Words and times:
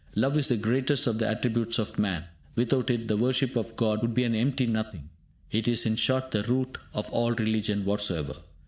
Love 0.15 0.35
is 0.35 0.47
the 0.47 0.57
greatest 0.57 1.05
of 1.05 1.19
the 1.19 1.27
attributes 1.27 1.77
of 1.77 1.99
man. 1.99 2.23
Without 2.55 2.89
it 2.89 3.07
the 3.07 3.15
worship 3.15 3.55
of 3.55 3.75
God 3.75 4.01
would 4.01 4.15
be 4.15 4.23
an 4.23 4.33
empty 4.33 4.65
nothing. 4.65 5.11
It 5.51 5.67
is, 5.67 5.85
in 5.85 5.95
short, 5.95 6.31
the 6.31 6.41
root 6.41 6.79
of 6.91 7.07
all 7.11 7.33
religion 7.33 7.85
whatsoever. 7.85 8.37